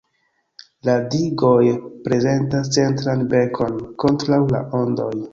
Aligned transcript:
La 0.87 0.93
digoj 1.15 1.65
prezentas 2.07 2.71
centran 2.77 3.21
"bekon" 3.33 3.77
kontraŭ 4.05 4.41
la 4.57 4.63
ondoj. 4.79 5.11